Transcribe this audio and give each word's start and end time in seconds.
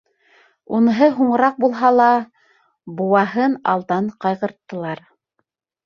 Уныһы 0.77 1.09
һуңыраҡ 1.17 1.59
булһа 1.65 1.93
ла, 1.99 2.09
быуаһын 3.03 3.57
алдан 3.77 4.13
ҡайғырттылар. 4.27 5.09